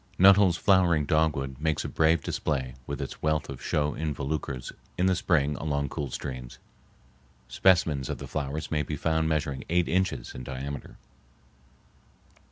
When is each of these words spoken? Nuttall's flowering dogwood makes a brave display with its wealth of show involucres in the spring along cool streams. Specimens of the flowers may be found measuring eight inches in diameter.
Nuttall's 0.17 0.57
flowering 0.57 1.05
dogwood 1.05 1.57
makes 1.59 1.85
a 1.85 1.87
brave 1.87 2.23
display 2.23 2.73
with 2.87 3.03
its 3.03 3.21
wealth 3.21 3.49
of 3.49 3.61
show 3.61 3.91
involucres 3.93 4.71
in 4.97 5.05
the 5.05 5.15
spring 5.15 5.55
along 5.57 5.89
cool 5.89 6.09
streams. 6.09 6.57
Specimens 7.47 8.09
of 8.09 8.17
the 8.17 8.25
flowers 8.25 8.71
may 8.71 8.81
be 8.81 8.95
found 8.95 9.29
measuring 9.29 9.63
eight 9.69 9.87
inches 9.87 10.33
in 10.33 10.43
diameter. 10.43 10.97